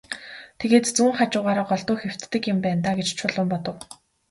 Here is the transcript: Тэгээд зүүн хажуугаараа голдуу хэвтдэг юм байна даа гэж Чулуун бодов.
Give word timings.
Тэгээд 0.59 0.85
зүүн 0.95 1.13
хажуугаараа 1.17 1.65
голдуу 1.69 1.97
хэвтдэг 2.03 2.43
юм 2.53 2.59
байна 2.61 2.81
даа 2.85 2.95
гэж 2.99 3.09
Чулуун 3.19 3.47
бодов. 3.51 3.77